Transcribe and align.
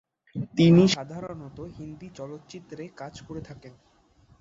তিনি 0.57 0.83
সাধারণত 0.87 1.57
হিন্দি 1.75 2.07
চলচ্চিত্রে 2.17 2.83
কাজ 2.99 3.13
করে 3.27 3.41
থাকেন। 3.41 3.73